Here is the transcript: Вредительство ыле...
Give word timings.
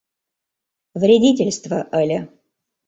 Вредительство 1.01 1.77
ыле... 2.01 2.19